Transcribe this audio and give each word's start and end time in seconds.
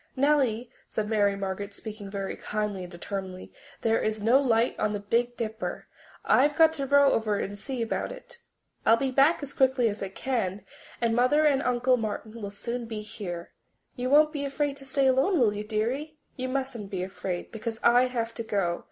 "Nellie," 0.15 0.71
said 0.89 1.07
Mary 1.07 1.35
Margaret, 1.35 1.75
speaking 1.75 2.09
very 2.09 2.35
kindly 2.35 2.81
and 2.81 2.91
determinedly, 2.91 3.53
"there 3.81 4.01
is 4.01 4.19
no 4.19 4.41
light 4.41 4.73
on 4.79 4.93
the 4.93 4.99
Big 4.99 5.37
Dipper 5.37 5.85
and 6.25 6.41
I've 6.41 6.55
got 6.55 6.73
to 6.73 6.87
row 6.87 7.11
over 7.11 7.37
and 7.37 7.55
see 7.55 7.83
about 7.83 8.11
it. 8.11 8.39
I'll 8.83 8.97
be 8.97 9.11
back 9.11 9.43
as 9.43 9.53
quickly 9.53 9.87
as 9.89 10.01
I 10.01 10.09
can, 10.09 10.65
and 10.99 11.15
Mother 11.15 11.45
and 11.45 11.61
Uncle 11.61 11.97
Martin 11.97 12.41
will 12.41 12.49
soon 12.49 12.87
be 12.87 13.03
here. 13.03 13.51
You 13.95 14.09
won't 14.09 14.33
be 14.33 14.43
afraid 14.43 14.75
to 14.77 14.85
stay 14.85 15.05
alone, 15.05 15.39
will 15.39 15.53
you, 15.53 15.63
dearie? 15.63 16.17
You 16.35 16.49
mustn't 16.49 16.89
be 16.89 17.03
afraid, 17.03 17.51
because 17.51 17.79
I 17.83 18.07
have 18.07 18.33
to 18.33 18.43
go. 18.43 18.79